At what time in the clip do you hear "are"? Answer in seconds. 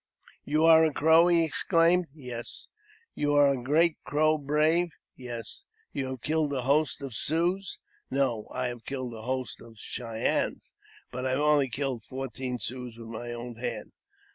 0.65-0.83, 3.35-3.51